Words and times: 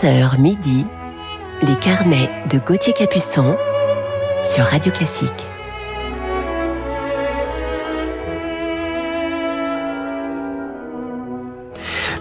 11h 0.00 0.40
midi, 0.40 0.86
les 1.60 1.76
carnets 1.76 2.30
de 2.50 2.58
Gauthier 2.58 2.94
Capuçon 2.94 3.54
sur 4.44 4.64
Radio 4.64 4.90
Classique. 4.90 5.28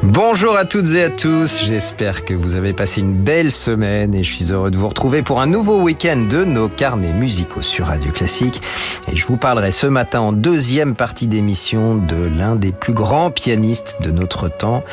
Bonjour 0.04 0.58
à 0.58 0.66
toutes 0.66 0.92
et 0.92 1.04
à 1.04 1.10
tous, 1.10 1.64
j'espère 1.66 2.26
que 2.26 2.34
vous 2.34 2.58
avez 2.58 2.74
passé 2.74 3.00
une 3.00 3.14
belle 3.14 3.52
semaine 3.52 4.14
et 4.14 4.24
je 4.24 4.34
suis 4.34 4.52
heureux 4.52 4.72
de 4.72 4.78
vous 4.78 4.90
retrouver 4.90 5.22
pour 5.22 5.40
un 5.40 5.46
nouveau 5.48 5.80
week-end 5.80 6.26
de 6.30 6.44
nos 6.44 6.68
carnets 6.68 7.14
musicaux 7.14 7.62
sur 7.62 7.86
Radio 7.86 8.12
Classique. 8.12 8.62
Et 9.10 9.16
je 9.16 9.26
vous 9.26 9.38
parlerai 9.38 9.72
ce 9.72 9.88
matin 9.88 10.20
en 10.20 10.34
deuxième 10.34 10.96
partie 10.96 11.28
d'émission 11.28 11.96
de 11.96 12.30
l'un 12.38 12.58
des 12.58 12.74
plus 12.74 12.94
grands 12.94 13.32
pianistes 13.32 13.98
de 14.02 14.12
notre 14.12 14.50
temps. 14.50 14.84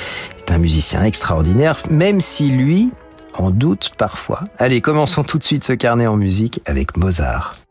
C'est 0.47 0.55
un 0.55 0.59
musicien 0.59 1.03
extraordinaire, 1.03 1.83
même 1.91 2.21
si 2.21 2.49
lui 2.51 2.91
en 3.35 3.51
doute 3.51 3.91
parfois. 3.99 4.45
Allez, 4.59 4.81
commençons 4.81 5.25
tout 5.25 5.39
de 5.39 5.43
suite 5.43 5.65
ce 5.65 5.73
carnet 5.73 6.07
en 6.07 6.17
musique 6.17 6.61
avec 6.67 6.97
Mozart. 6.97 7.66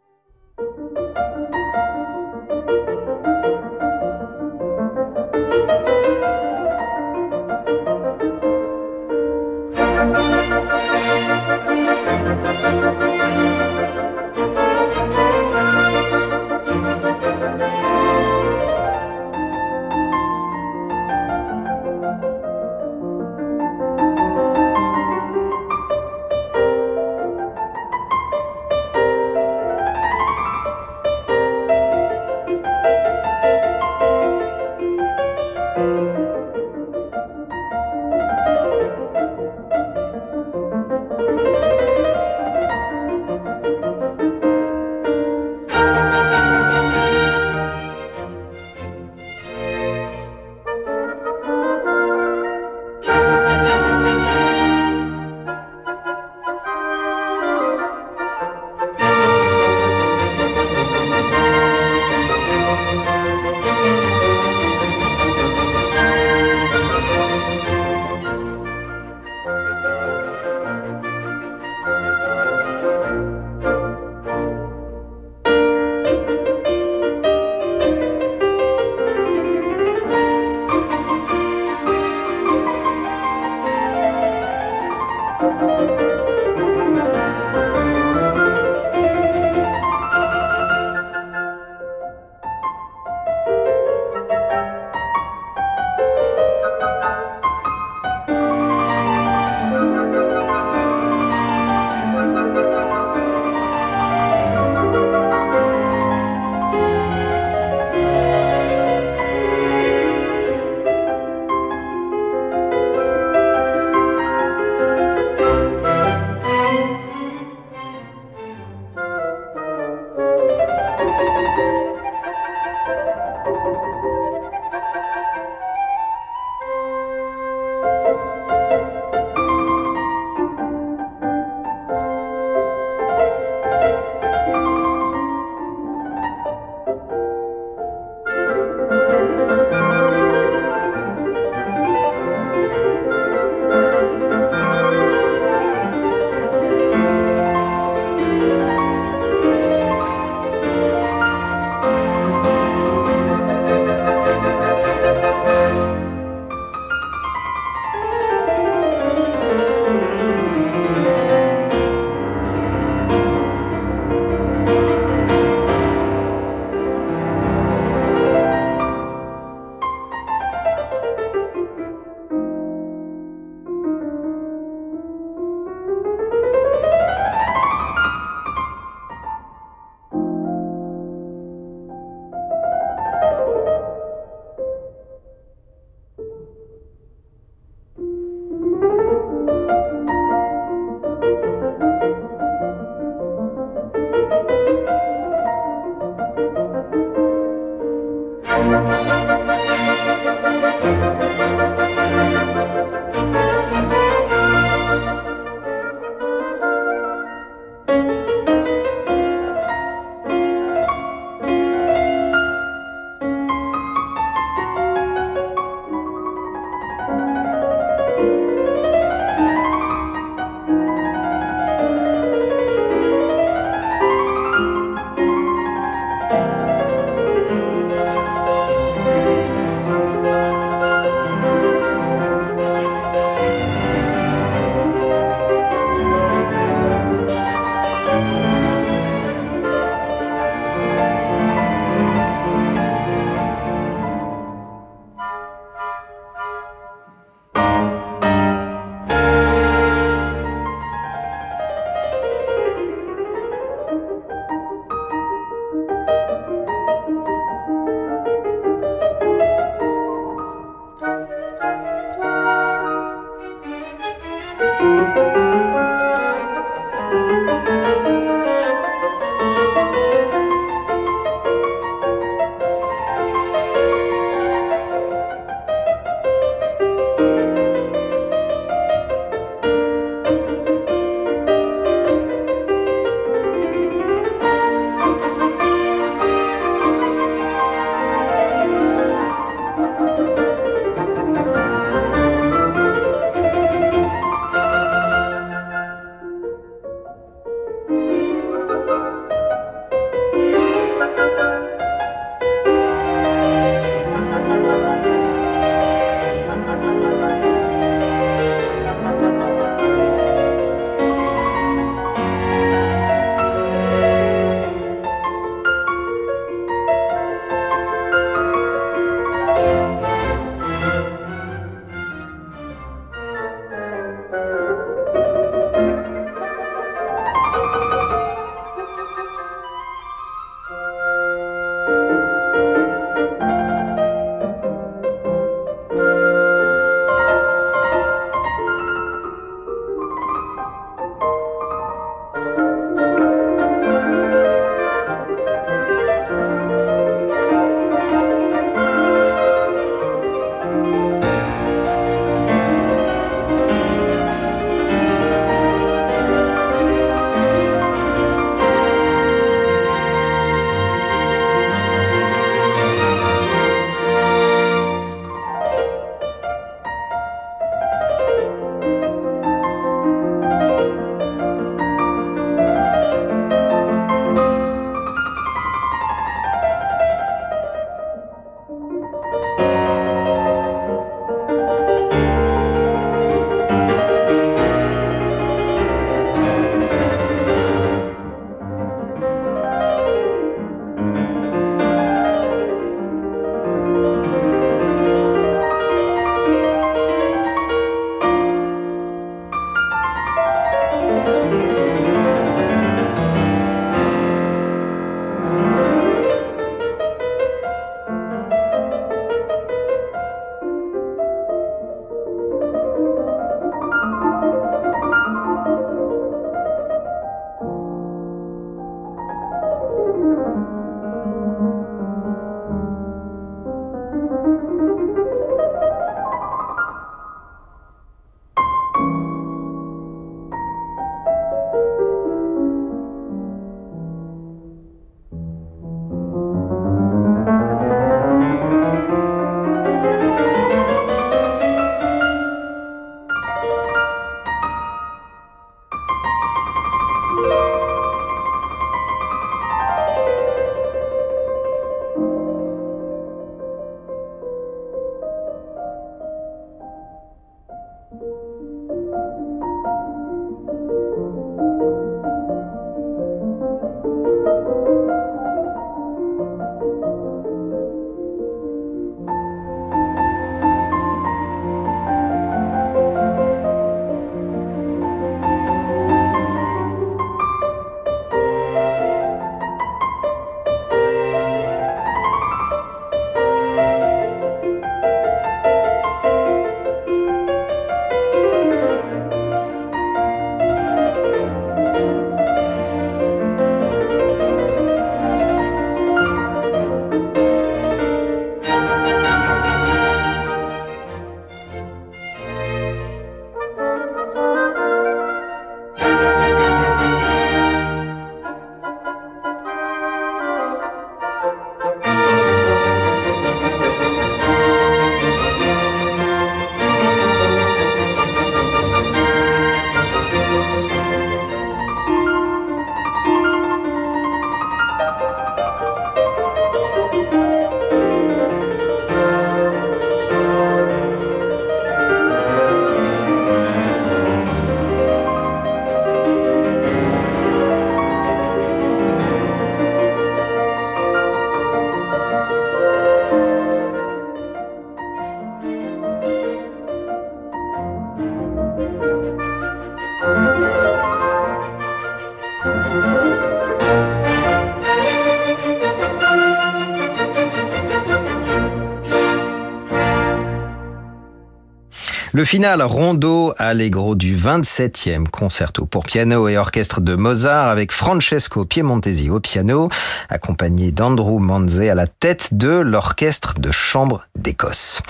Le 562.35 562.43
final 562.43 562.81
Rondo 562.81 563.53
Allegro 563.57 564.13
du 564.13 564.35
27e 564.35 565.25
concerto 565.29 565.85
pour 565.85 566.03
piano 566.03 566.49
et 566.49 566.57
orchestre 566.57 566.99
de 566.99 567.15
Mozart 567.15 567.69
avec 567.69 567.93
Francesco 567.93 568.65
Piemontesi 568.65 569.29
au 569.29 569.39
piano, 569.39 569.87
accompagné 570.27 570.91
d'Andrew 570.91 571.39
Manze 571.39 571.79
à 571.79 571.95
la 571.95 572.07
tête 572.07 572.49
de 572.51 572.67
l'orchestre 572.67 573.53
de 573.57 573.71
chambre 573.71 574.27
d'Écosse. 574.37 575.01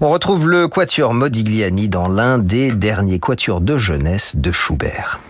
On 0.00 0.08
retrouve 0.08 0.48
le 0.48 0.66
quatuor 0.66 1.14
Modigliani 1.14 1.88
dans 1.88 2.08
l'un 2.08 2.38
des 2.38 2.72
derniers 2.72 3.20
quatuors 3.20 3.60
de 3.60 3.76
jeunesse 3.76 4.34
de 4.34 4.50
Schubert. 4.50 5.20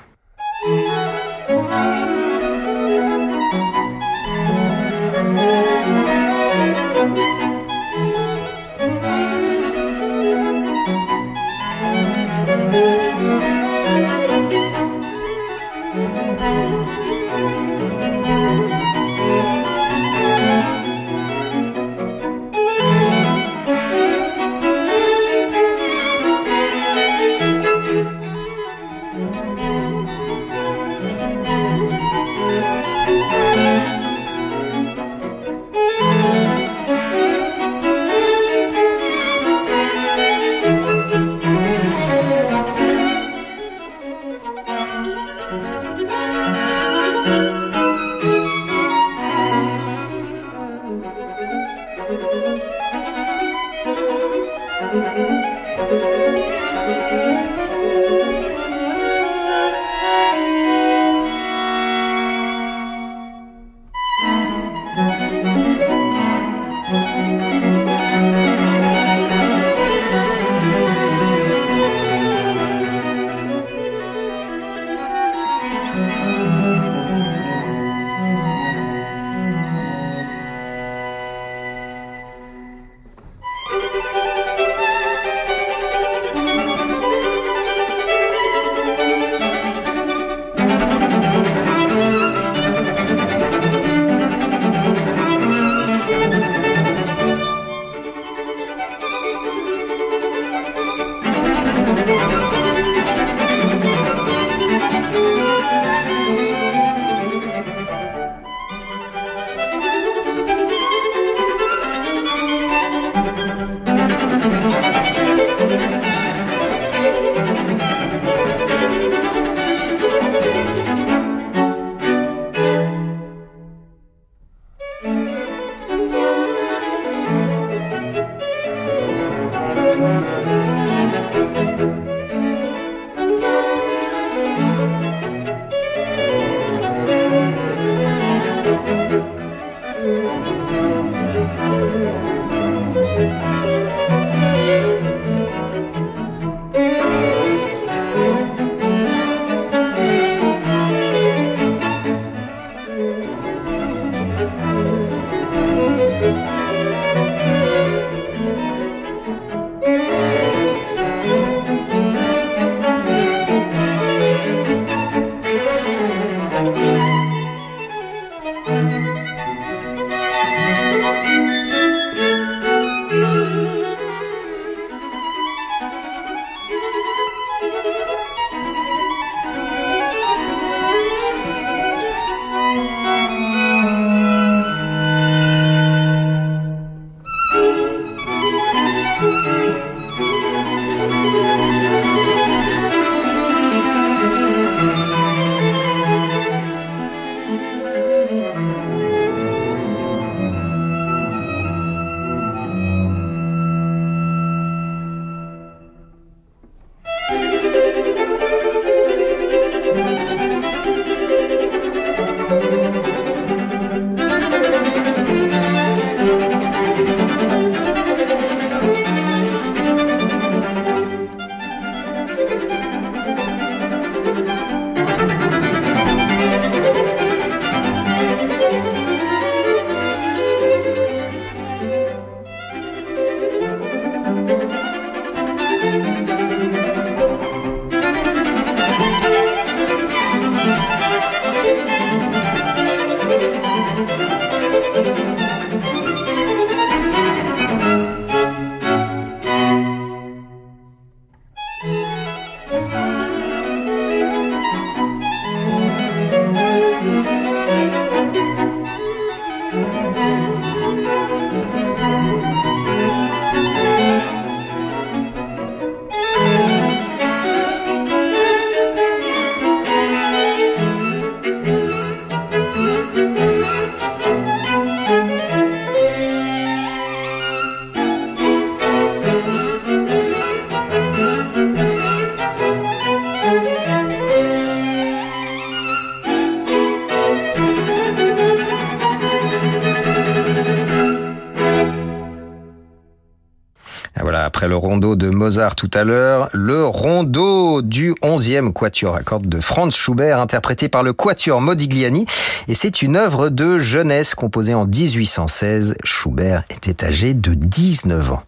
Tout 295.74 295.90
à 295.94 296.04
l'heure, 296.04 296.50
le 296.52 296.84
rondo 296.84 297.80
du 297.80 298.12
11e 298.22 298.74
quatuor 298.74 299.16
à 299.16 299.22
cordes 299.22 299.48
de 299.48 299.58
Franz 299.60 299.96
Schubert, 299.96 300.38
interprété 300.38 300.90
par 300.90 301.02
le 301.02 301.14
quatuor 301.14 301.62
Modigliani. 301.62 302.26
Et 302.68 302.74
c'est 302.74 303.00
une 303.00 303.16
œuvre 303.16 303.48
de 303.48 303.78
jeunesse 303.78 304.34
composée 304.34 304.74
en 304.74 304.84
1816. 304.84 305.96
Schubert 306.04 306.64
était 306.68 307.02
âgé 307.04 307.32
de 307.32 307.54
19 307.54 308.32
ans. 308.32 308.42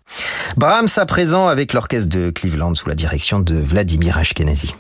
Brahms 0.59 0.88
à 0.97 1.07
présent 1.07 1.49
avec 1.49 1.73
l'orchestre 1.73 2.11
de 2.11 2.29
Cleveland 2.29 2.75
sous 2.75 2.91
la 2.91 2.95
direction 2.95 3.41
de 3.41 3.55
Vladimir 3.55 4.19
Ashkenazi. 4.19 4.75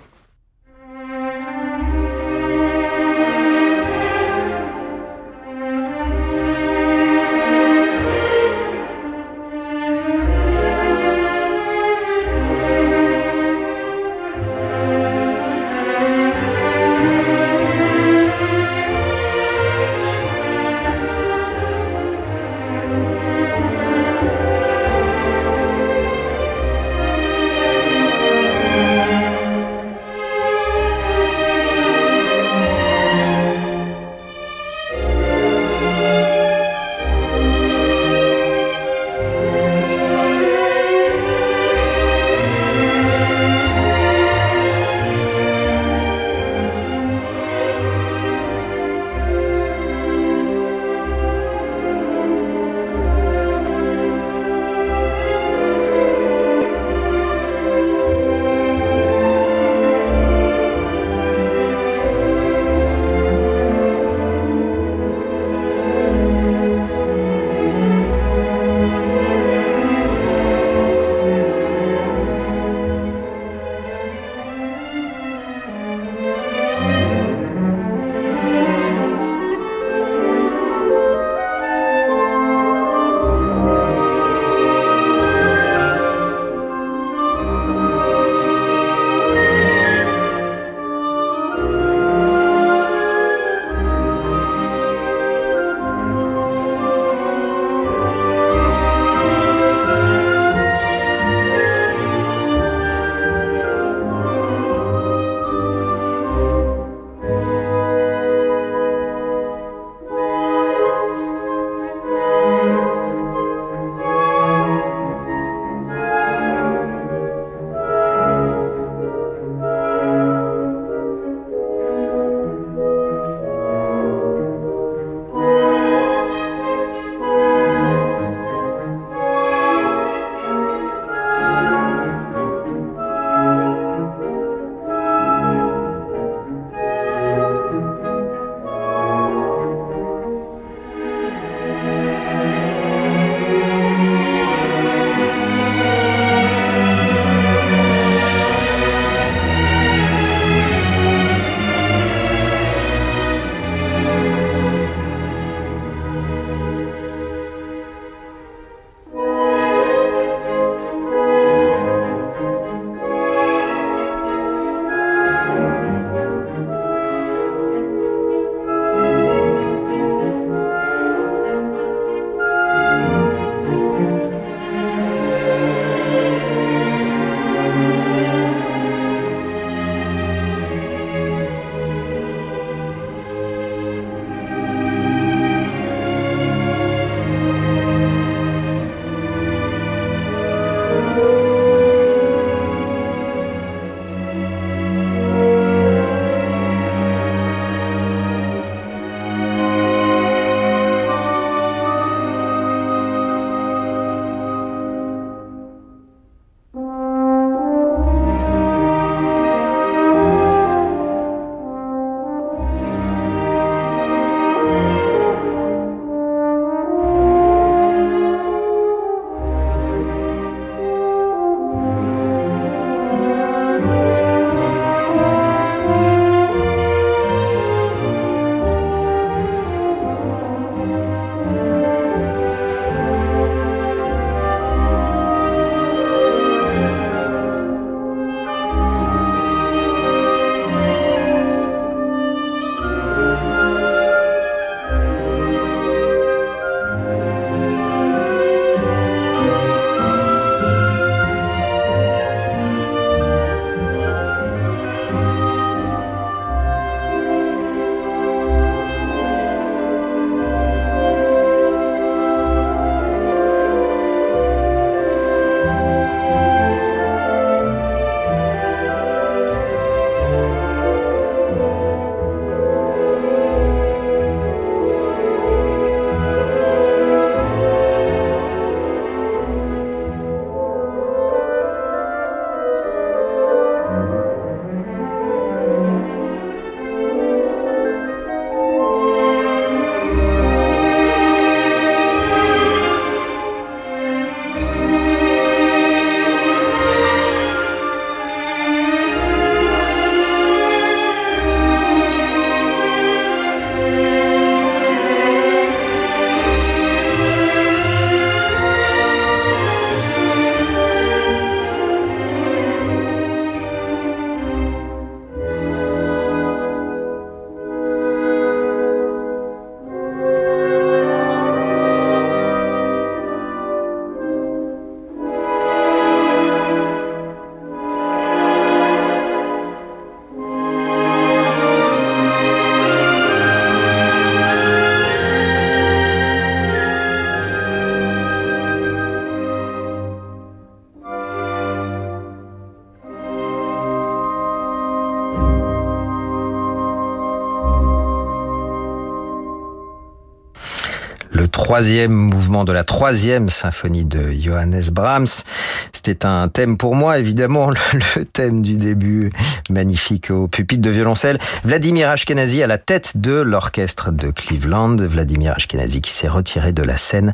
Troisième 351.78 352.10
mouvement 352.10 352.64
de 352.64 352.72
la 352.72 352.82
troisième 352.82 353.48
symphonie 353.48 354.04
de 354.04 354.30
Johannes 354.30 354.82
Brahms. 354.90 355.44
C'était 355.92 356.26
un 356.26 356.48
thème 356.48 356.76
pour 356.76 356.96
moi, 356.96 357.20
évidemment, 357.20 357.70
le, 358.16 358.24
thème 358.24 358.62
du 358.62 358.76
début, 358.76 359.30
magnifique 359.70 360.32
au 360.32 360.48
pupitre 360.48 360.82
de 360.82 360.90
violoncelle. 360.90 361.38
Vladimir 361.62 362.10
Ashkenazi 362.10 362.64
à 362.64 362.66
la 362.66 362.78
tête 362.78 363.12
de 363.18 363.40
l'orchestre 363.40 364.10
de 364.10 364.32
Cleveland. 364.32 364.96
Vladimir 364.96 365.52
Ashkenazi 365.52 366.00
qui 366.00 366.10
s'est 366.10 366.26
retiré 366.26 366.72
de 366.72 366.82
la 366.82 366.96
scène 366.96 367.32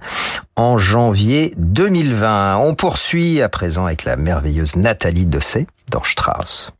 en 0.56 0.76
janvier 0.76 1.54
2020. 1.56 2.58
On 2.58 2.74
poursuit 2.74 3.40
à 3.40 3.48
présent 3.48 3.86
avec 3.86 4.04
la 4.04 4.16
merveilleuse 4.16 4.76
Nathalie 4.76 5.24
Dosset 5.24 5.66
dans 5.90 6.04
Strauss. 6.04 6.73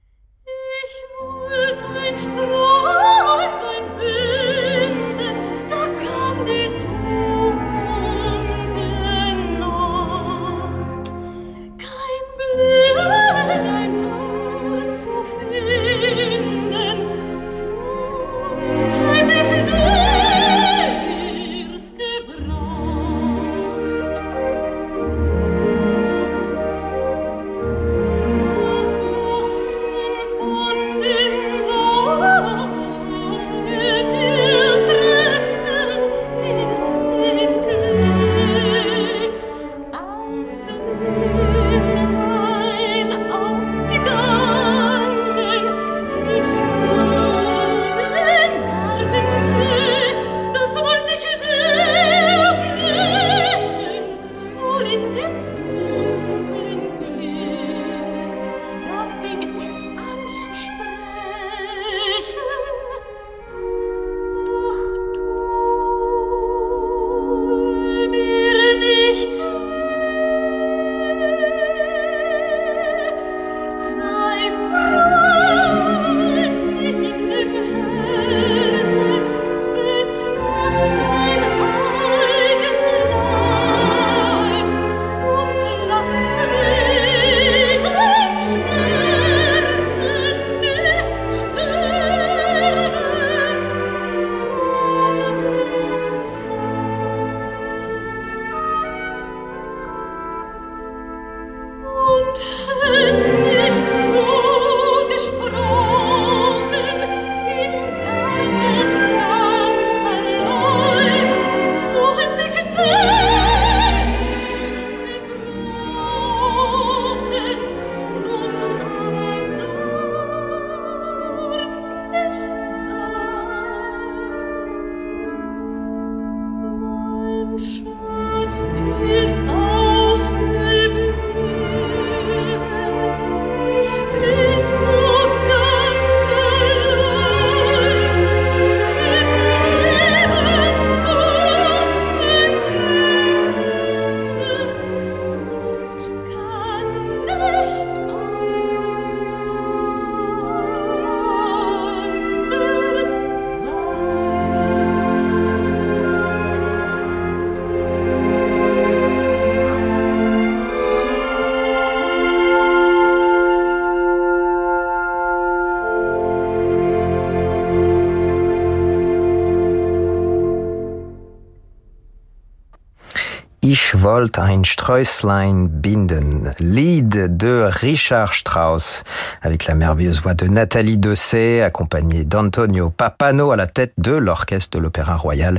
Wollte 174.05 174.43
ein 174.43 174.67
Sträußlein 174.67 175.81
binden. 175.81 176.53
Lied 176.59 177.39
de 177.39 177.71
Richard 177.81 178.35
Strauss 178.35 179.03
avec 179.41 179.67
la 179.67 179.75
merveilleuse 179.75 180.21
voix 180.21 180.35
de 180.35 180.47
Nathalie 180.47 180.99
Dessay 180.99 181.63
accompagnée 181.63 182.27
d'Antonio 182.27 182.91
Papano 182.91 183.51
à 183.51 183.57
la 183.57 183.67
tête 183.67 183.95
de 183.97 184.13
l'orchestre 184.13 184.77
de 184.77 184.83
l'Opéra 184.83 185.17
Royal 185.17 185.59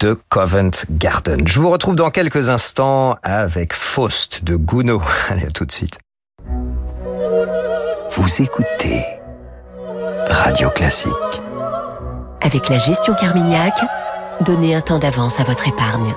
de 0.00 0.18
Covent 0.30 0.84
Garden. 0.90 1.46
Je 1.46 1.60
vous 1.60 1.70
retrouve 1.70 1.94
dans 1.94 2.10
quelques 2.10 2.48
instants 2.48 3.18
avec 3.22 3.72
Faust 3.72 4.42
de 4.42 4.56
Gounod. 4.56 5.00
Allez, 5.30 5.46
à 5.46 5.50
tout 5.50 5.64
de 5.64 5.70
suite. 5.70 6.00
Vous 8.10 8.42
écoutez 8.42 9.04
Radio 10.28 10.70
Classique. 10.70 11.12
Avec 12.40 12.68
la 12.68 12.80
gestion 12.80 13.14
Carmignac, 13.14 13.78
donnez 14.40 14.74
un 14.74 14.80
temps 14.80 14.98
d'avance 14.98 15.38
à 15.38 15.44
votre 15.44 15.68
épargne. 15.68 16.16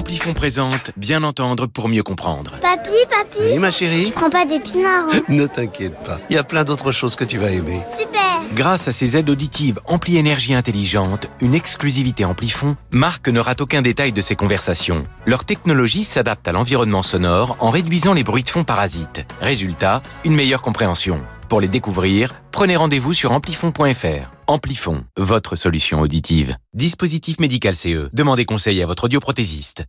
Amplifon 0.00 0.32
présente 0.32 0.92
Bien 0.96 1.22
entendre 1.24 1.66
pour 1.66 1.90
mieux 1.90 2.02
comprendre. 2.02 2.52
Papi, 2.62 2.88
papi 3.10 3.52
Oui, 3.52 3.58
ma 3.58 3.70
chérie 3.70 4.06
Tu 4.06 4.12
prends 4.12 4.30
pas 4.30 4.46
d'épinards 4.46 5.08
hein 5.12 5.20
Ne 5.28 5.46
t'inquiète 5.46 6.02
pas, 6.04 6.18
il 6.30 6.36
y 6.36 6.38
a 6.38 6.42
plein 6.42 6.64
d'autres 6.64 6.90
choses 6.90 7.16
que 7.16 7.24
tu 7.24 7.36
vas 7.36 7.50
aimer. 7.50 7.82
Super 7.86 8.40
Grâce 8.54 8.88
à 8.88 8.92
ses 8.92 9.18
aides 9.18 9.28
auditives 9.28 9.78
Ampli 9.84 10.16
Énergie 10.16 10.54
Intelligente, 10.54 11.28
une 11.42 11.54
exclusivité 11.54 12.24
Amplifon, 12.24 12.76
Marc 12.92 13.28
ne 13.28 13.40
rate 13.40 13.60
aucun 13.60 13.82
détail 13.82 14.12
de 14.12 14.22
ses 14.22 14.36
conversations. 14.36 15.06
Leur 15.26 15.44
technologie 15.44 16.02
s'adapte 16.02 16.48
à 16.48 16.52
l'environnement 16.52 17.02
sonore 17.02 17.58
en 17.60 17.68
réduisant 17.68 18.14
les 18.14 18.24
bruits 18.24 18.42
de 18.42 18.48
fond 18.48 18.64
parasites. 18.64 19.26
Résultat, 19.42 20.00
une 20.24 20.34
meilleure 20.34 20.62
compréhension. 20.62 21.20
Pour 21.50 21.60
les 21.60 21.68
découvrir, 21.68 22.36
prenez 22.52 22.76
rendez-vous 22.76 23.12
sur 23.12 23.32
amplifon.fr. 23.32 24.39
Amplifon, 24.50 25.04
votre 25.16 25.54
solution 25.54 26.00
auditive. 26.00 26.56
Dispositif 26.74 27.38
médical 27.38 27.76
CE. 27.76 28.08
Demandez 28.12 28.44
conseil 28.44 28.82
à 28.82 28.86
votre 28.86 29.04
audioprothésiste. 29.04 29.84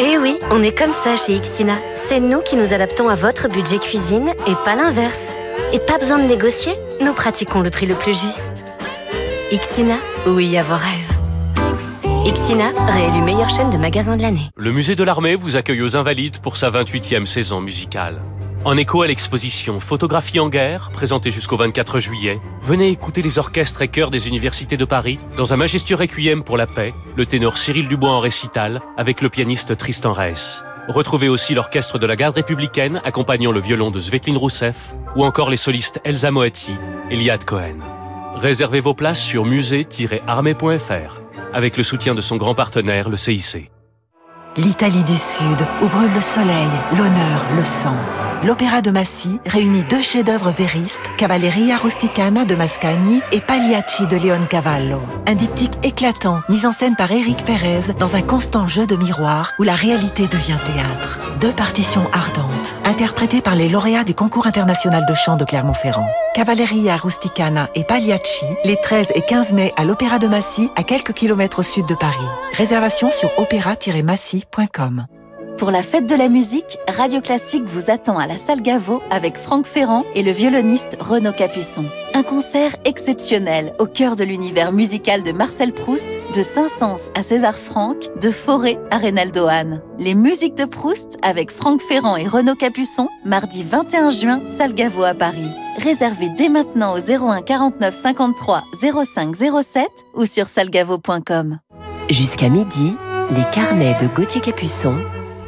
Eh 0.00 0.18
oui, 0.18 0.34
on 0.50 0.64
est 0.64 0.76
comme 0.76 0.92
ça 0.92 1.14
chez 1.14 1.36
Ixina. 1.36 1.76
C'est 1.94 2.18
nous 2.18 2.40
qui 2.40 2.56
nous 2.56 2.74
adaptons 2.74 3.08
à 3.08 3.14
votre 3.14 3.48
budget 3.48 3.78
cuisine 3.78 4.32
et 4.48 4.54
pas 4.64 4.74
l'inverse. 4.74 5.32
Et 5.72 5.78
pas 5.78 5.96
besoin 5.96 6.18
de 6.18 6.24
négocier, 6.24 6.72
nous 7.00 7.12
pratiquons 7.12 7.60
le 7.60 7.70
prix 7.70 7.86
le 7.86 7.94
plus 7.94 8.20
juste. 8.20 8.64
Ixina, 9.52 9.98
oui 10.26 10.56
à 10.56 10.64
vos 10.64 10.74
rêves. 10.74 11.16
Ixina, 12.26 12.72
réélu 12.88 13.22
meilleure 13.22 13.50
chaîne 13.50 13.70
de 13.70 13.76
magasins 13.76 14.16
de 14.16 14.22
l'année. 14.22 14.50
Le 14.56 14.72
musée 14.72 14.96
de 14.96 15.04
l'armée 15.04 15.36
vous 15.36 15.54
accueille 15.54 15.82
aux 15.82 15.96
Invalides 15.96 16.40
pour 16.40 16.56
sa 16.56 16.68
28e 16.68 17.26
saison 17.26 17.60
musicale. 17.60 18.20
En 18.62 18.76
écho 18.76 19.00
à 19.00 19.06
l'exposition 19.06 19.80
Photographie 19.80 20.38
en 20.38 20.50
guerre, 20.50 20.90
présentée 20.92 21.30
jusqu'au 21.30 21.56
24 21.56 21.98
juillet, 21.98 22.38
venez 22.62 22.90
écouter 22.90 23.22
les 23.22 23.38
orchestres 23.38 23.80
et 23.80 23.88
chœurs 23.88 24.10
des 24.10 24.28
universités 24.28 24.76
de 24.76 24.84
Paris 24.84 25.18
dans 25.38 25.54
un 25.54 25.56
majestueux 25.56 25.96
requiem 25.96 26.44
pour 26.44 26.58
la 26.58 26.66
paix, 26.66 26.92
le 27.16 27.24
ténor 27.24 27.56
Cyril 27.56 27.88
Dubois 27.88 28.10
en 28.10 28.20
récital 28.20 28.82
avec 28.98 29.22
le 29.22 29.30
pianiste 29.30 29.78
Tristan 29.78 30.12
Reis. 30.12 30.60
Retrouvez 30.88 31.30
aussi 31.30 31.54
l'orchestre 31.54 31.98
de 31.98 32.06
la 32.06 32.16
garde 32.16 32.34
républicaine 32.34 33.00
accompagnant 33.02 33.50
le 33.50 33.60
violon 33.60 33.90
de 33.90 33.98
Svetlin 33.98 34.36
Rousseff 34.36 34.94
ou 35.16 35.24
encore 35.24 35.48
les 35.48 35.56
solistes 35.56 35.98
Elsa 36.04 36.30
Moati 36.30 36.74
et 37.10 37.16
Liad 37.16 37.44
Cohen. 37.44 37.78
Réservez 38.34 38.80
vos 38.80 38.94
places 38.94 39.22
sur 39.22 39.46
musée-armée.fr 39.46 41.20
avec 41.54 41.78
le 41.78 41.82
soutien 41.82 42.14
de 42.14 42.20
son 42.20 42.36
grand 42.36 42.54
partenaire, 42.54 43.08
le 43.08 43.16
CIC. 43.16 43.70
L'Italie 44.56 45.04
du 45.04 45.16
Sud, 45.16 45.66
où 45.80 45.86
brûle 45.86 46.12
le 46.12 46.20
soleil, 46.20 46.68
l'honneur, 46.96 47.46
le 47.56 47.64
sang. 47.64 47.96
L'Opéra 48.42 48.80
de 48.80 48.90
Massy 48.90 49.38
réunit 49.44 49.84
deux 49.84 50.00
chefs-d'œuvre 50.00 50.50
véristes, 50.50 51.02
Cavalleria 51.18 51.76
Rusticana 51.76 52.46
de 52.46 52.54
Mascagni 52.54 53.20
et 53.32 53.42
Pagliacci 53.42 54.06
de 54.06 54.16
Leoncavallo. 54.16 55.02
Un 55.26 55.34
diptyque 55.34 55.74
éclatant, 55.82 56.40
mis 56.48 56.64
en 56.64 56.72
scène 56.72 56.96
par 56.96 57.12
Éric 57.12 57.44
Pérez 57.44 57.92
dans 57.98 58.16
un 58.16 58.22
constant 58.22 58.66
jeu 58.66 58.86
de 58.86 58.96
miroir 58.96 59.52
où 59.58 59.62
la 59.62 59.74
réalité 59.74 60.26
devient 60.26 60.56
théâtre. 60.64 61.20
Deux 61.38 61.52
partitions 61.52 62.06
ardentes, 62.14 62.78
interprétées 62.86 63.42
par 63.42 63.56
les 63.56 63.68
lauréats 63.68 64.04
du 64.04 64.14
concours 64.14 64.46
international 64.46 65.04
de 65.06 65.14
chant 65.14 65.36
de 65.36 65.44
Clermont-Ferrand. 65.44 66.08
Cavalleria 66.34 66.96
Rusticana 66.96 67.68
et 67.74 67.84
Pagliacci, 67.84 68.46
les 68.64 68.80
13 68.80 69.08
et 69.16 69.22
15 69.22 69.52
mai 69.52 69.70
à 69.76 69.84
l'Opéra 69.84 70.18
de 70.18 70.28
Massy, 70.28 70.70
à 70.76 70.82
quelques 70.82 71.12
kilomètres 71.12 71.58
au 71.58 71.62
sud 71.62 71.84
de 71.84 71.94
Paris. 71.94 72.16
Réservation 72.54 73.10
sur 73.10 73.30
opéra-massy.com. 73.36 75.06
Pour 75.58 75.70
la 75.70 75.82
fête 75.82 76.08
de 76.08 76.14
la 76.14 76.28
musique, 76.28 76.78
Radio 76.88 77.20
Classique 77.20 77.64
vous 77.64 77.90
attend 77.90 78.18
à 78.18 78.26
la 78.26 78.36
salle 78.36 78.62
Gaveau 78.62 79.02
avec 79.10 79.36
Franck 79.36 79.66
Ferrand 79.66 80.04
et 80.14 80.22
le 80.22 80.32
violoniste 80.32 80.96
Renaud 81.00 81.32
Capuçon. 81.32 81.84
Un 82.14 82.22
concert 82.22 82.76
exceptionnel 82.86 83.74
au 83.78 83.86
cœur 83.86 84.16
de 84.16 84.24
l'univers 84.24 84.72
musical 84.72 85.22
de 85.22 85.32
Marcel 85.32 85.72
Proust, 85.72 86.08
de 86.34 86.42
Saint-Saëns 86.42 87.10
à 87.14 87.22
César 87.22 87.54
Franck, 87.54 88.08
de 88.20 88.30
Forêt 88.30 88.78
à 88.90 88.96
Reynaldo 88.96 89.46
Hahn. 89.46 89.82
Les 89.98 90.14
musiques 90.14 90.56
de 90.56 90.64
Proust 90.64 91.18
avec 91.22 91.50
Franck 91.50 91.82
Ferrand 91.82 92.16
et 92.16 92.26
Renaud 92.26 92.56
Capuçon, 92.56 93.08
mardi 93.24 93.62
21 93.62 94.10
juin, 94.10 94.42
salle 94.56 94.72
Gaveau 94.74 95.04
à 95.04 95.14
Paris. 95.14 95.50
Réservez 95.78 96.30
dès 96.36 96.48
maintenant 96.48 96.94
au 96.94 96.98
01 96.98 97.42
49 97.42 97.94
53 97.94 98.62
05 98.80 99.36
07 99.62 99.88
ou 100.14 100.24
sur 100.24 100.46
salgavo.com. 100.46 101.58
Jusqu'à 102.08 102.48
midi, 102.48 102.96
les 103.30 103.44
carnets 103.52 103.96
de 104.00 104.08
Gauthier 104.08 104.40
Capuçon 104.40 104.96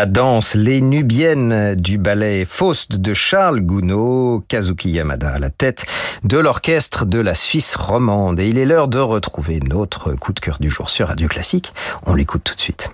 La 0.00 0.06
danse 0.06 0.54
Les 0.54 0.80
Nubiennes 0.80 1.74
du 1.74 1.98
ballet 1.98 2.46
Faust 2.46 2.96
de 2.96 3.12
Charles 3.12 3.60
Gounod, 3.60 4.46
Kazuki 4.48 4.88
Yamada 4.88 5.28
à 5.28 5.38
la 5.38 5.50
tête 5.50 5.84
de 6.24 6.38
l'orchestre 6.38 7.04
de 7.04 7.18
la 7.18 7.34
Suisse 7.34 7.76
romande. 7.76 8.40
Et 8.40 8.48
il 8.48 8.56
est 8.56 8.64
l'heure 8.64 8.88
de 8.88 8.98
retrouver 8.98 9.60
notre 9.60 10.14
coup 10.14 10.32
de 10.32 10.40
cœur 10.40 10.56
du 10.58 10.70
jour 10.70 10.88
sur 10.88 11.08
Radio 11.08 11.28
Classique. 11.28 11.74
On 12.06 12.14
l'écoute 12.14 12.44
tout 12.44 12.54
de 12.54 12.60
suite. 12.62 12.88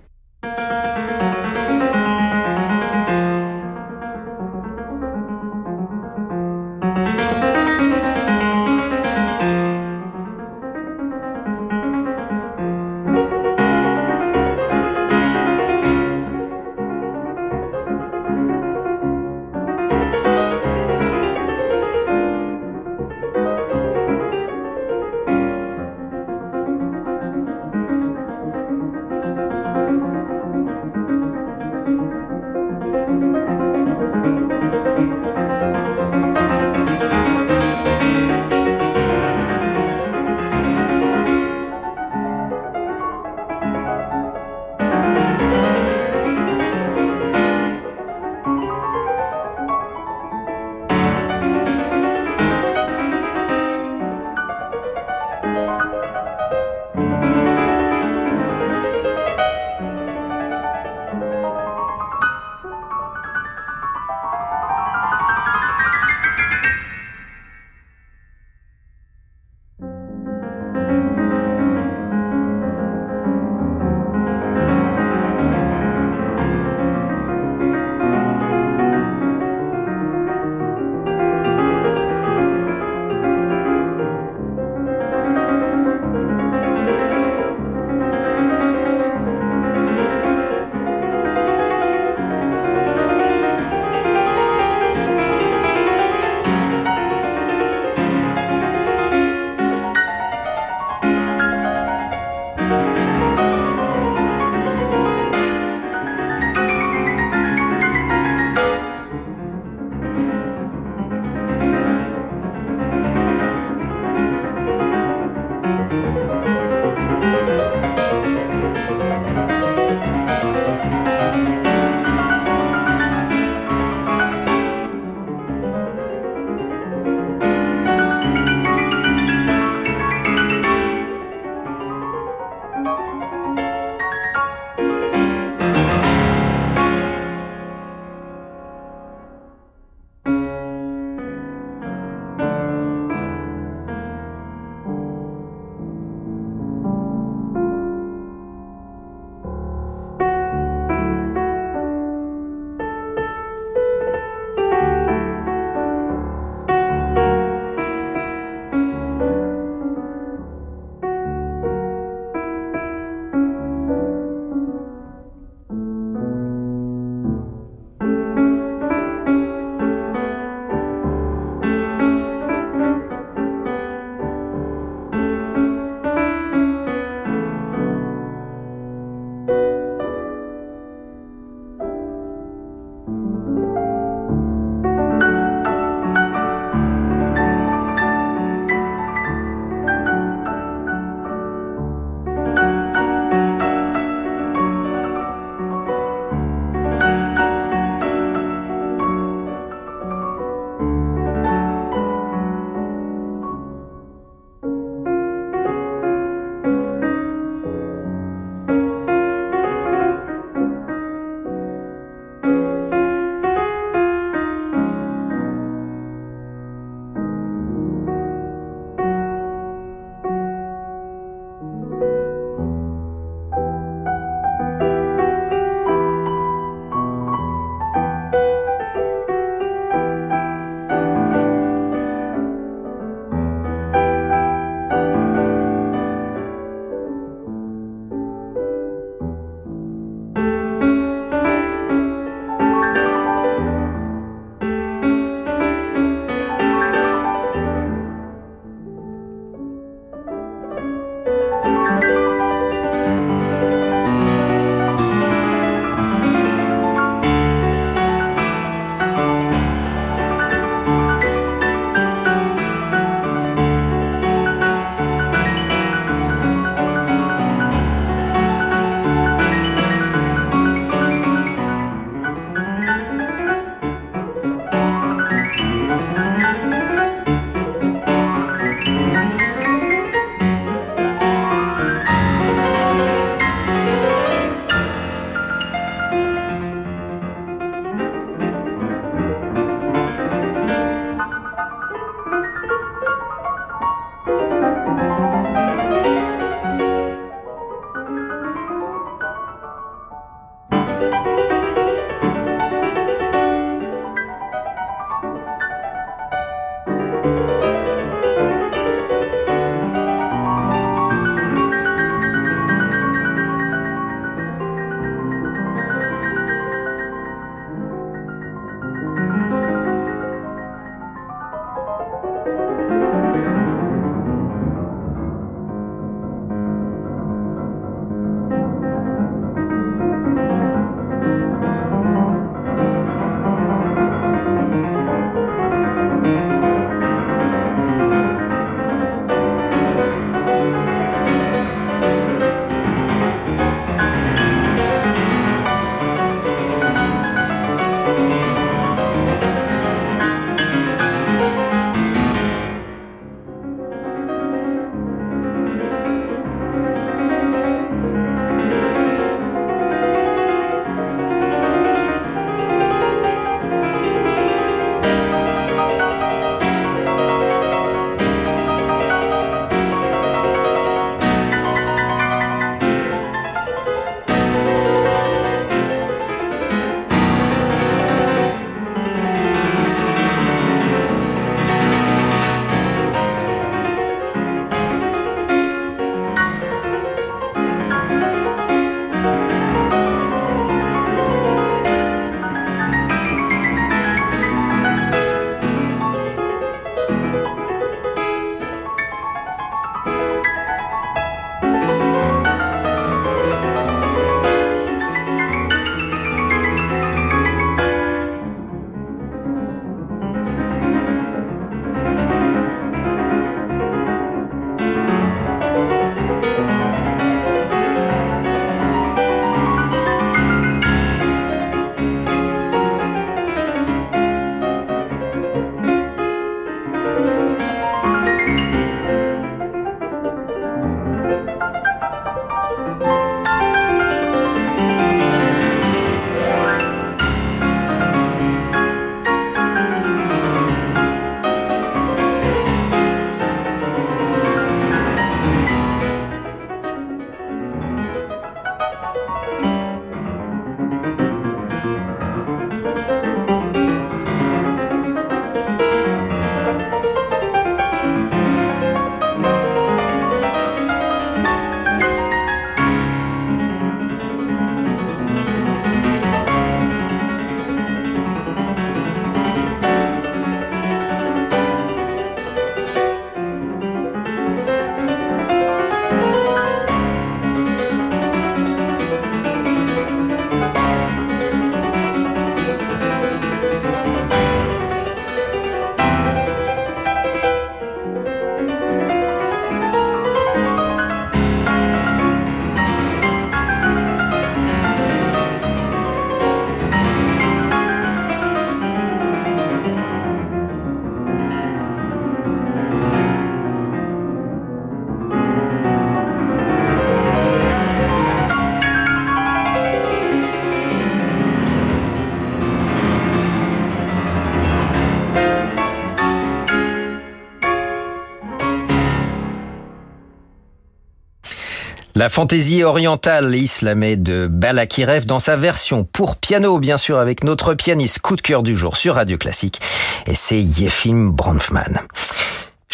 La 522.17 522.31
fantaisie 522.31 522.83
orientale 522.83 523.55
islamée 523.55 524.17
de 524.17 524.47
Balakirev 524.51 525.27
dans 525.27 525.39
sa 525.39 525.55
version 525.59 526.03
pour 526.03 526.37
piano, 526.37 526.79
bien 526.79 526.97
sûr, 526.97 527.19
avec 527.19 527.45
notre 527.45 527.75
pianiste 527.75 528.21
coup 528.21 528.37
de 528.37 528.41
cœur 528.41 528.63
du 528.63 528.75
jour 528.75 528.97
sur 528.97 529.17
Radio 529.17 529.37
Classique, 529.37 529.83
et 530.27 530.35
c'est 530.35 530.59
Yefim 530.59 531.29
Bronfman. 531.29 532.01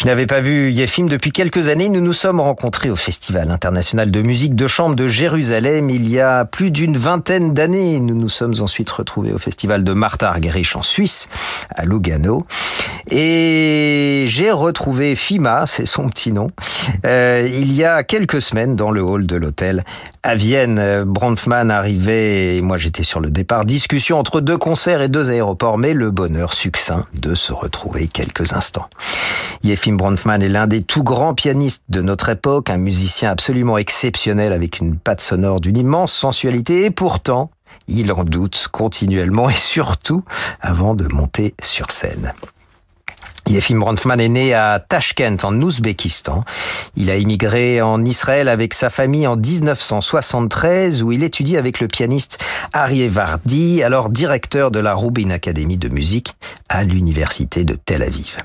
Je 0.03 0.09
n'avais 0.09 0.27
pas 0.27 0.41
vu 0.41 0.73
Yefim 0.73 1.07
depuis 1.07 1.31
quelques 1.31 1.69
années. 1.69 1.89
Nous 1.89 2.01
nous 2.01 2.13
sommes 2.13 2.41
rencontrés 2.41 2.91
au 2.91 2.97
Festival 2.97 3.53
international 3.53 4.11
de 4.11 4.21
musique 4.21 4.57
de 4.57 4.67
chambre 4.67 4.97
de 4.97 5.07
Jérusalem 5.07 5.91
il 5.91 6.11
y 6.11 6.19
a 6.19 6.45
plus 6.45 6.73
d'une 6.73 6.97
vingtaine 6.97 7.55
d'années. 7.55 8.01
Nous 8.01 8.17
nous 8.17 8.29
sommes 8.29 8.55
ensuite 8.59 8.91
retrouvés 8.91 9.33
au 9.33 9.39
Festival 9.39 9.85
de 9.85 9.93
Martha 9.93 10.29
Argerich 10.29 10.75
en 10.75 10.83
Suisse, 10.83 11.29
à 11.71 11.85
Lugano. 11.85 12.45
Et 13.13 14.25
j'ai 14.27 14.51
retrouvé 14.51 15.15
Fima, 15.15 15.69
c'est 15.69 15.87
son 15.87 16.09
petit 16.09 16.33
nom, 16.33 16.49
euh, 17.05 17.49
il 17.49 17.73
y 17.73 17.85
a 17.85 18.03
quelques 18.03 18.43
semaines 18.43 18.75
dans 18.75 18.91
le 18.91 19.03
hall 19.03 19.25
de 19.25 19.37
l'hôtel 19.37 19.85
à 20.25 20.35
Vienne. 20.35 21.05
Bronfman 21.05 21.71
arrivait 21.71 22.61
moi 22.61 22.77
j'étais 22.77 23.05
sur 23.05 23.21
le 23.21 23.31
départ. 23.31 23.65
Discussion 23.65 24.19
entre 24.19 24.41
deux 24.41 24.59
concerts 24.59 25.01
et 25.01 25.09
deux 25.09 25.31
aéroports, 25.31 25.79
mais 25.79 25.95
le 25.95 26.11
bonheur 26.11 26.55
succinct 26.55 27.07
de 27.15 27.37
se 27.37 27.53
retrouver 27.53 28.09
quelques 28.09 28.53
instants. 28.53 28.89
Bronfman 29.97 30.41
est 30.41 30.49
l'un 30.49 30.67
des 30.67 30.83
tout 30.83 31.03
grands 31.03 31.35
pianistes 31.35 31.85
de 31.89 32.01
notre 32.01 32.29
époque, 32.29 32.71
un 32.71 32.77
musicien 32.77 33.31
absolument 33.31 33.79
exceptionnel 33.79 34.53
avec 34.53 34.79
une 34.79 34.97
patte 34.97 35.21
sonore 35.21 35.61
d'une 35.61 35.77
immense 35.77 36.13
sensualité 36.13 36.85
et 36.85 36.91
pourtant, 36.91 37.51
il 37.89 38.13
en 38.13 38.25
doute 38.25 38.69
continuellement 38.71 39.49
et 39.51 39.55
surtout 39.55 40.25
avant 40.61 40.95
de 40.95 41.07
monter 41.13 41.55
sur 41.63 41.91
scène. 41.91 42.33
Yefim 43.49 43.79
Bronfman 43.81 44.21
est 44.21 44.29
né 44.29 44.55
à 44.55 44.79
Tashkent, 44.79 45.39
en 45.43 45.61
Ouzbékistan. 45.61 46.45
Il 46.97 47.11
a 47.11 47.17
immigré 47.17 47.83
en 47.83 48.05
Israël 48.05 48.49
avec 48.49 48.73
sa 48.73 48.89
famille 48.89 49.27
en 49.27 49.37
1973, 49.37 51.03
où 51.03 51.13
il 51.13 51.25
étudie 51.25 51.57
avec 51.57 51.81
le 51.81 51.89
pianiste 51.89 52.39
Arié 52.73 53.09
Vardi, 53.09 53.83
alors 53.83 54.11
directeur 54.11 54.71
de 54.71 54.79
la 54.79 54.95
Rubin 54.95 55.31
Academy 55.31 55.77
de 55.77 55.89
musique 55.89 56.35
à 56.69 56.85
l'université 56.85 57.65
de 57.65 57.75
Tel 57.75 58.03
Aviv. 58.03 58.37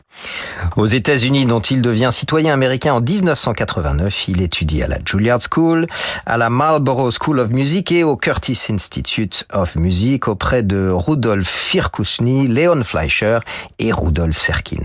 Aux 0.76 0.86
États-Unis, 0.86 1.46
dont 1.46 1.60
il 1.60 1.82
devient 1.82 2.10
citoyen 2.12 2.54
américain 2.54 2.94
en 2.94 3.02
1989, 3.02 4.28
il 4.28 4.42
étudie 4.42 4.84
à 4.84 4.88
la 4.88 4.98
Juilliard 5.04 5.40
School, 5.42 5.88
à 6.26 6.38
la 6.38 6.50
Marlborough 6.50 7.12
School 7.12 7.40
of 7.40 7.50
Music 7.50 7.92
et 7.92 8.04
au 8.04 8.18
Curtis 8.18 8.60
Institute 8.70 9.46
of 9.54 9.76
Music 9.76 10.28
auprès 10.28 10.64
de 10.64 10.90
Rudolf 10.90 11.48
Firkushny, 11.48 12.48
Leon 12.48 12.84
Fleischer 12.84 13.40
et 13.80 13.92
Rudolf 13.92 14.38
Serkin. 14.38 14.84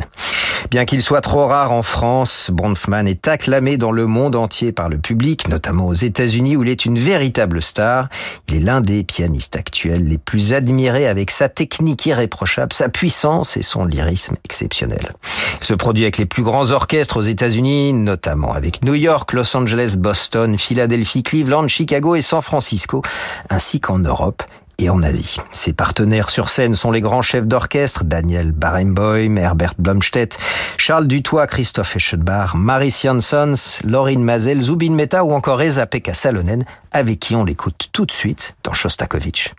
Bien 0.70 0.84
qu'il 0.84 1.02
soit 1.02 1.20
trop 1.20 1.46
rare 1.46 1.72
en 1.72 1.82
France, 1.82 2.50
Bronfman 2.52 3.06
est 3.06 3.28
acclamé 3.28 3.76
dans 3.76 3.92
le 3.92 4.06
monde 4.06 4.36
entier 4.36 4.72
par 4.72 4.88
le 4.88 4.98
public, 4.98 5.48
notamment 5.48 5.86
aux 5.86 5.94
États-Unis 5.94 6.56
où 6.56 6.62
il 6.62 6.70
est 6.70 6.84
une 6.84 6.98
véritable 6.98 7.60
star. 7.60 8.08
Il 8.48 8.56
est 8.56 8.60
l'un 8.60 8.80
des 8.80 9.04
pianistes 9.04 9.56
actuels 9.56 10.06
les 10.06 10.18
plus 10.18 10.52
admirés 10.52 11.08
avec 11.08 11.30
sa 11.30 11.48
technique 11.48 12.06
irréprochable, 12.06 12.72
sa 12.72 12.88
puissance 12.88 13.56
et 13.56 13.62
son 13.62 13.84
lyrisme 13.84 14.36
exceptionnel. 14.44 15.12
Il 15.60 15.66
se 15.66 15.74
produit 15.74 16.04
avec 16.04 16.18
les 16.18 16.26
plus 16.26 16.42
grands 16.42 16.70
orchestres 16.70 17.18
aux 17.18 17.22
États-Unis, 17.22 17.92
notamment 17.92 18.52
avec 18.52 18.82
New 18.84 18.94
York, 18.94 19.32
Los 19.32 19.56
Angeles, 19.56 19.96
Boston, 19.98 20.58
Philadelphie, 20.58 21.22
Cleveland, 21.22 21.68
Chicago 21.68 22.14
et 22.14 22.22
San 22.22 22.42
Francisco, 22.42 23.02
ainsi 23.50 23.80
qu'en 23.80 23.98
Europe 23.98 24.42
et 24.78 24.90
en 24.90 25.02
Asie. 25.02 25.38
Ses 25.52 25.72
partenaires 25.72 26.30
sur 26.30 26.48
scène 26.48 26.74
sont 26.74 26.90
les 26.90 27.00
grands 27.00 27.22
chefs 27.22 27.46
d'orchestre, 27.46 28.04
Daniel 28.04 28.52
Barenboim, 28.52 29.36
Herbert 29.36 29.74
Blomstedt, 29.78 30.38
Charles 30.76 31.06
Dutoit, 31.06 31.46
Christophe 31.46 31.96
Eschenbach, 31.96 32.54
Maris 32.54 33.00
Janssons, 33.02 33.80
Laurine 33.84 34.22
Mazel, 34.22 34.60
Zubin 34.60 34.92
Mehta 34.92 35.24
ou 35.24 35.32
encore 35.32 35.62
Eza 35.62 35.86
Pekka 35.86 36.14
Salonen, 36.14 36.64
avec 36.92 37.20
qui 37.20 37.34
on 37.34 37.44
l'écoute 37.44 37.88
tout 37.92 38.06
de 38.06 38.12
suite 38.12 38.54
dans 38.64 38.72
Shostakovich. 38.72 39.52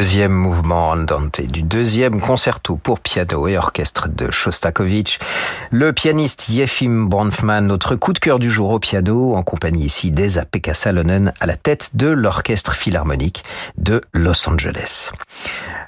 Deuxième 0.00 0.32
mouvement 0.32 0.88
Andante 0.88 1.42
du 1.42 1.62
deuxième 1.62 2.22
concerto 2.22 2.76
pour 2.76 3.00
piano 3.00 3.46
et 3.48 3.58
orchestre 3.58 4.08
de 4.08 4.30
Shostakovich. 4.30 5.18
Le 5.70 5.92
pianiste 5.92 6.48
Yefim 6.48 7.04
Bronfman, 7.04 7.60
notre 7.60 7.96
coup 7.96 8.14
de 8.14 8.18
cœur 8.18 8.38
du 8.38 8.50
jour 8.50 8.70
au 8.70 8.78
piano, 8.78 9.36
en 9.36 9.42
compagnie 9.42 9.84
ici 9.84 10.10
d'Esa-Pekka 10.10 10.72
Salonen 10.72 11.34
à 11.38 11.44
la 11.44 11.58
tête 11.58 11.90
de 11.92 12.08
l'orchestre 12.08 12.72
philharmonique 12.72 13.44
de 13.76 14.00
Los 14.14 14.48
Angeles. 14.48 15.12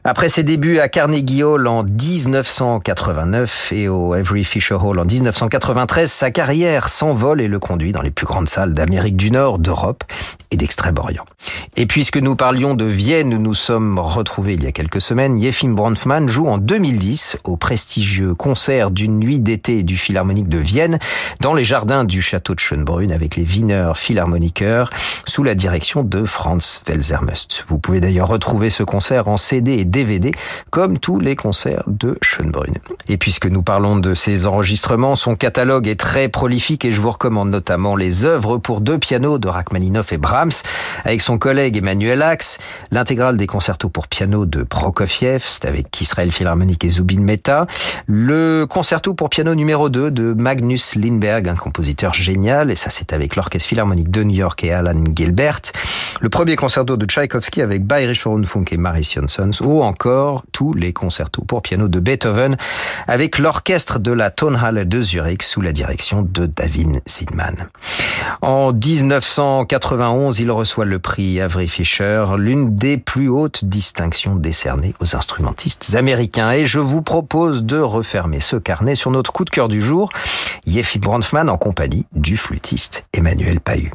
Après 0.04 0.28
ses 0.28 0.42
débuts 0.42 0.78
à 0.78 0.88
Carnegie 0.88 1.42
Hall 1.42 1.66
en 1.66 1.84
1989 1.84 3.72
et 3.72 3.88
au 3.88 4.12
Avery 4.12 4.44
Fisher 4.44 4.74
Hall 4.74 4.98
en 4.98 5.06
1993, 5.06 6.12
sa 6.12 6.30
carrière 6.30 6.90
s'envole 6.90 7.40
et 7.40 7.48
le 7.48 7.58
conduit 7.58 7.92
dans 7.92 8.02
les 8.02 8.10
plus 8.10 8.26
grandes 8.26 8.48
salles 8.48 8.74
d'Amérique 8.74 9.16
du 9.16 9.30
Nord, 9.30 9.58
d'Europe 9.58 10.04
et 10.50 10.56
d'Extrême-Orient. 10.56 11.24
Et 11.76 11.86
puisque 11.86 12.16
nous 12.18 12.36
parlions 12.36 12.74
de 12.74 12.84
Vienne, 12.84 13.30
nous 13.30 13.54
sommes 13.54 14.01
retrouvés 14.02 14.54
il 14.54 14.64
y 14.64 14.66
a 14.66 14.72
quelques 14.72 15.00
semaines, 15.00 15.38
Yefim 15.38 15.74
Bronfman 15.74 16.28
joue 16.28 16.46
en 16.46 16.58
2010 16.58 17.36
au 17.44 17.56
prestigieux 17.56 18.34
concert 18.34 18.90
d'une 18.90 19.18
nuit 19.18 19.40
d'été 19.40 19.82
du 19.82 19.96
Philharmonique 19.96 20.48
de 20.48 20.58
Vienne 20.58 20.98
dans 21.40 21.54
les 21.54 21.64
jardins 21.64 22.04
du 22.04 22.22
château 22.22 22.54
de 22.54 22.60
Schönbrunn 22.60 23.12
avec 23.12 23.36
les 23.36 23.44
Wiener 23.44 23.92
Philharmoniker 23.94 24.90
sous 25.26 25.42
la 25.42 25.54
direction 25.54 26.02
de 26.02 26.24
Franz 26.24 26.80
Welsermust. 26.86 27.64
Vous 27.68 27.78
pouvez 27.78 28.00
d'ailleurs 28.00 28.28
retrouver 28.28 28.70
ce 28.70 28.82
concert 28.82 29.28
en 29.28 29.36
CD 29.36 29.72
et 29.72 29.84
DVD, 29.84 30.32
comme 30.70 30.98
tous 30.98 31.20
les 31.20 31.36
concerts 31.36 31.84
de 31.86 32.18
Schönbrunn. 32.22 32.74
Et 33.08 33.16
puisque 33.16 33.46
nous 33.46 33.62
parlons 33.62 33.96
de 33.96 34.14
ses 34.14 34.46
enregistrements, 34.46 35.14
son 35.14 35.36
catalogue 35.36 35.88
est 35.88 35.98
très 35.98 36.28
prolifique 36.28 36.84
et 36.84 36.92
je 36.92 37.00
vous 37.00 37.10
recommande 37.10 37.50
notamment 37.50 37.96
les 37.96 38.24
œuvres 38.24 38.58
pour 38.58 38.80
deux 38.80 38.98
pianos 38.98 39.38
de 39.38 39.48
Rachmaninoff 39.48 40.12
et 40.12 40.18
Brahms, 40.18 40.52
avec 41.04 41.20
son 41.20 41.38
collègue 41.38 41.76
Emmanuel 41.76 42.22
Axe, 42.22 42.58
l'intégrale 42.90 43.36
des 43.36 43.46
concertos 43.82 43.88
pour 43.88 44.06
piano 44.06 44.46
de 44.46 44.62
Prokofiev, 44.62 45.42
c'est 45.44 45.64
avec 45.64 46.00
Israël 46.00 46.30
Philharmonique 46.30 46.84
et 46.84 46.90
Zubin 46.90 47.20
Mehta, 47.20 47.66
le 48.06 48.64
concerto 48.66 49.14
pour 49.14 49.28
piano 49.28 49.54
numéro 49.54 49.88
2 49.88 50.10
de 50.10 50.34
Magnus 50.34 50.94
Lindberg, 50.94 51.48
un 51.48 51.56
compositeur 51.56 52.14
génial, 52.14 52.70
et 52.70 52.76
ça 52.76 52.90
c'est 52.90 53.12
avec 53.12 53.34
l'Orchestre 53.34 53.68
Philharmonique 53.68 54.10
de 54.10 54.22
New 54.22 54.36
York 54.36 54.62
et 54.62 54.72
Alan 54.72 55.02
Gilbert, 55.16 55.60
le 56.20 56.28
premier 56.28 56.54
concerto 56.54 56.96
de 56.96 57.04
Tchaïkovski 57.04 57.60
avec 57.60 57.84
Bayerischer 57.84 58.28
Rundfunk 58.28 58.72
et 58.72 58.76
Maris 58.76 59.14
Janssens, 59.16 59.60
ou 59.64 59.82
encore 59.82 60.44
tous 60.52 60.72
les 60.72 60.92
concertos 60.92 61.42
pour 61.42 61.62
piano 61.62 61.88
de 61.88 61.98
Beethoven 61.98 62.56
avec 63.08 63.38
l'orchestre 63.38 63.98
de 63.98 64.12
la 64.12 64.30
Tonhalle 64.30 64.88
de 64.88 65.00
Zurich 65.00 65.42
sous 65.42 65.60
la 65.60 65.72
direction 65.72 66.22
de 66.22 66.46
David 66.46 67.00
Sidman. 67.06 67.56
En 68.42 68.72
1991, 68.72 70.38
il 70.38 70.50
reçoit 70.52 70.84
le 70.84 71.00
prix 71.00 71.40
Avery 71.40 71.66
Fisher, 71.66 72.26
l'une 72.36 72.76
des 72.76 72.98
plus 72.98 73.28
hautes 73.28 73.64
distinctions 73.72 74.36
décernées 74.36 74.94
aux 75.00 75.16
instrumentistes 75.16 75.94
américains. 75.94 76.52
Et 76.52 76.66
je 76.66 76.78
vous 76.78 77.02
propose 77.02 77.64
de 77.64 77.78
refermer 77.78 78.40
ce 78.40 78.56
carnet 78.56 78.94
sur 78.94 79.10
notre 79.10 79.32
coup 79.32 79.44
de 79.44 79.50
cœur 79.50 79.68
du 79.68 79.80
jour, 79.80 80.10
Yeffi 80.66 80.98
Bronfman 80.98 81.48
en 81.48 81.56
compagnie 81.56 82.06
du 82.12 82.36
flûtiste 82.36 83.04
Emmanuel 83.12 83.60
Pahu. 83.60 83.90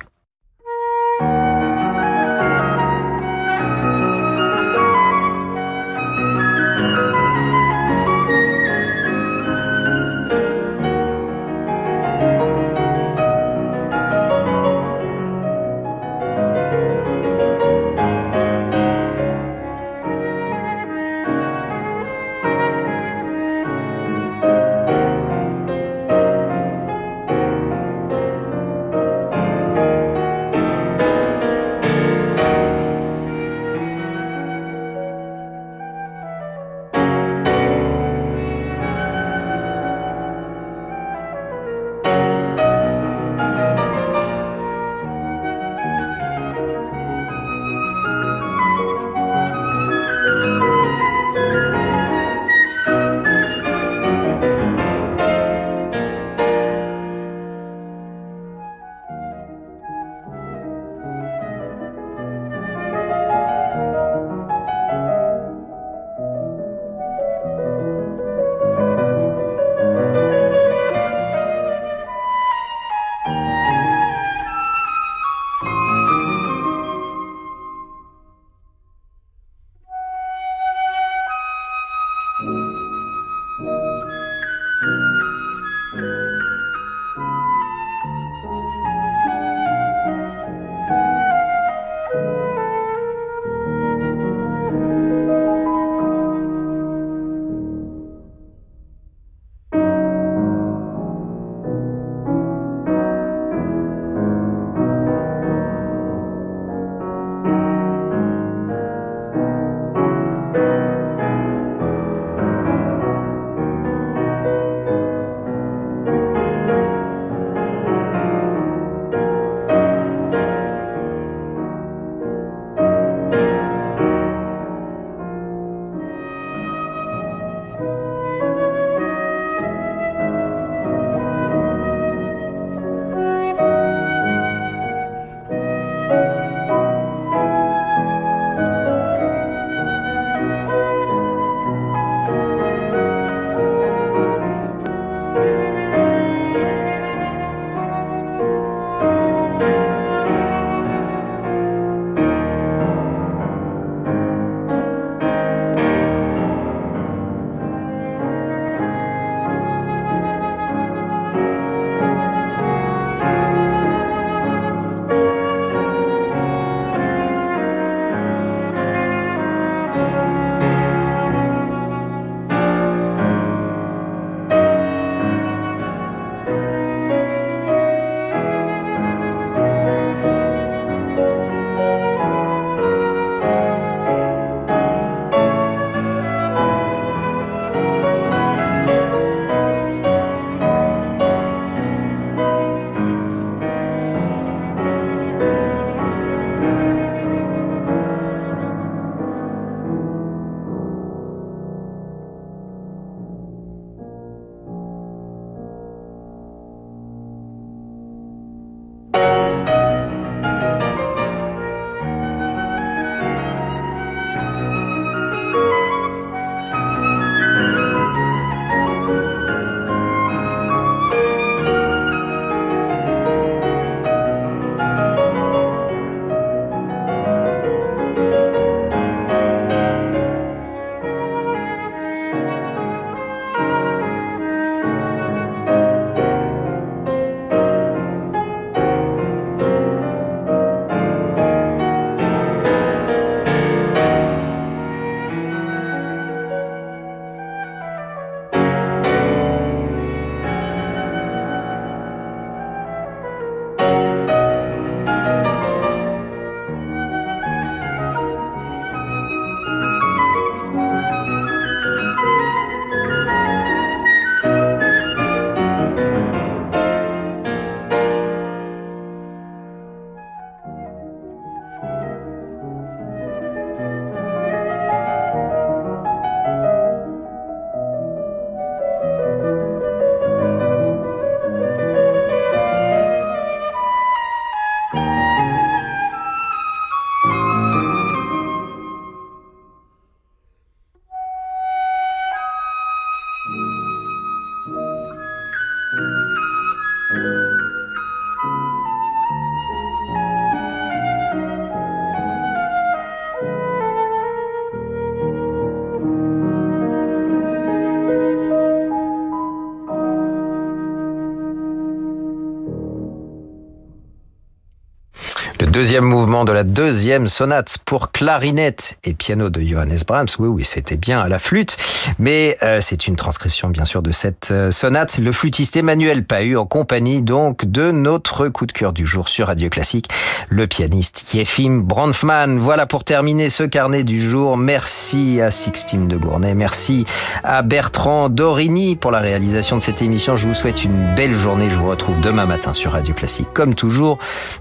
Deuxième 315.78 316.06
mouvement 316.06 316.44
de 316.44 316.52
la 316.52 316.64
deuxième 316.64 317.28
sonate 317.28 317.78
pour 317.86 318.12
clarinette 318.12 318.98
et 319.04 319.14
piano 319.14 319.52
de 319.52 319.62
Johannes 319.62 320.00
Brahms. 320.08 320.26
Oui, 320.40 320.48
oui, 320.48 320.66
c'était 320.66 320.98
bien 320.98 321.22
à 321.22 321.30
la 321.30 321.38
flûte, 321.38 321.78
mais 322.18 322.58
euh, 322.64 322.80
c'est 322.82 323.06
une 323.06 323.16
transcription 323.16 323.70
bien 323.70 323.86
sûr 323.86 324.02
de 324.02 324.12
cette 324.12 324.50
euh, 324.50 324.72
sonate. 324.72 325.20
Le 325.20 325.32
flûtiste 325.32 325.78
Emmanuel 325.78 326.26
Pahu 326.26 326.58
en 326.58 326.66
compagnie 326.66 327.22
donc 327.22 327.66
de 327.66 327.92
notre 327.92 328.48
coup 328.48 328.66
de 328.66 328.72
cœur 328.72 328.92
du 328.92 329.06
jour 329.06 329.30
sur 329.30 329.46
Radio 329.48 329.70
Classique, 329.70 330.10
le 330.50 330.66
pianiste 330.66 331.32
Yefim 331.36 331.84
Bronfman. 331.84 332.58
Voilà 332.58 332.88
pour 332.88 333.04
terminer 333.04 333.52
ce 333.52 333.62
carnet 333.62 334.04
du 334.04 334.20
jour. 334.20 334.58
Merci 334.58 335.42
à 335.42 335.52
Sixtine 335.52 336.08
de 336.08 336.18
Gournay, 336.18 336.56
merci 336.56 337.06
à 337.44 337.62
Bertrand 337.62 338.30
Dorini 338.30 338.96
pour 338.96 339.12
la 339.12 339.20
réalisation 339.20 339.78
de 339.78 339.84
cette 339.84 340.02
émission. 340.02 340.36
Je 340.36 340.48
vous 340.48 340.56
souhaite 340.56 340.84
une 340.84 341.14
belle 341.14 341.36
journée. 341.36 341.70
Je 341.70 341.76
vous 341.76 341.88
retrouve 341.88 342.20
demain 342.20 342.48
matin 342.48 342.74
sur 342.74 342.94
Radio 342.94 343.14
Classique, 343.14 343.50
comme 343.54 343.76
toujours, 343.76 344.18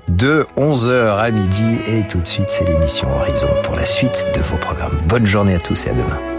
de 0.08 0.46
11h 0.58 1.05
à 1.14 1.30
midi. 1.30 1.78
Et 1.86 2.02
tout 2.06 2.20
de 2.20 2.26
suite, 2.26 2.50
c'est 2.50 2.64
l'émission 2.64 3.08
Horizon 3.14 3.48
pour 3.62 3.74
la 3.74 3.86
suite 3.86 4.26
de 4.34 4.40
vos 4.40 4.56
programmes. 4.56 4.98
Bonne 5.06 5.26
journée 5.26 5.54
à 5.54 5.60
tous 5.60 5.86
et 5.86 5.90
à 5.90 5.94
demain. 5.94 6.35